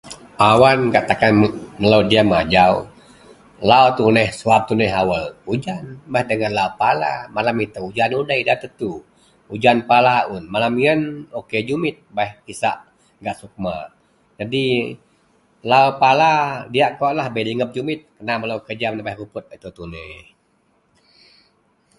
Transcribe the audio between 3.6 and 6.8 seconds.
lau tuneh, suwab awal ujan beh dagen lau